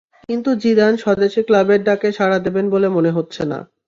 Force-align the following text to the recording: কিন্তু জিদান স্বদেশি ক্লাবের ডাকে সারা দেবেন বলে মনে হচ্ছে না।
কিন্তু 0.23 0.49
জিদান 0.61 0.93
স্বদেশি 1.03 1.41
ক্লাবের 1.47 1.79
ডাকে 1.83 2.09
সারা 2.17 2.37
দেবেন 2.45 2.65
বলে 2.73 2.87
মনে 2.89 3.11
হচ্ছে 3.17 3.43
না। 3.45 3.59